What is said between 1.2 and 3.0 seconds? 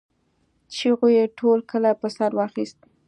ټول کلی په سر واخيست.